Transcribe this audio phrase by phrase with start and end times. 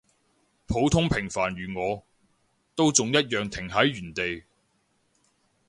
[0.65, 2.03] 普通平凡如我，
[2.73, 4.43] 都仲一樣停喺原地